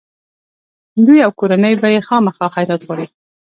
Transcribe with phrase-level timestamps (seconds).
[1.05, 3.07] دوی او کورنۍ به یې خامخا خیرات غواړي.